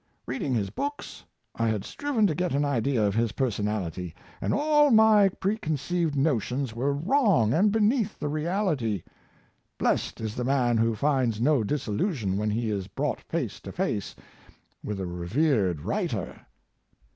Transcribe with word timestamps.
Reading 0.25 0.55
his 0.55 0.71
books, 0.71 1.23
I 1.53 1.67
had 1.67 1.85
striven 1.85 2.25
to 2.25 2.33
get 2.33 2.55
an 2.55 2.65
idea 2.65 3.03
of 3.03 3.13
his 3.13 3.33
personality, 3.33 4.15
and 4.41 4.51
all 4.51 4.89
my 4.89 5.29
preconceived 5.29 6.15
notions 6.15 6.73
were 6.73 6.91
wrong 6.91 7.53
and 7.53 7.71
beneath 7.71 8.17
the 8.17 8.27
reality. 8.27 9.03
Blessed 9.77 10.19
is 10.19 10.33
the 10.33 10.43
man 10.43 10.77
who 10.79 10.95
finds 10.95 11.39
no 11.39 11.63
disillusion 11.63 12.35
when 12.35 12.49
he 12.49 12.71
is 12.71 12.87
brought 12.87 13.21
face 13.21 13.59
to 13.59 13.71
face 13.71 14.15
with 14.83 14.99
a 14.99 15.05
revered 15.05 15.81
writer. 15.81 16.47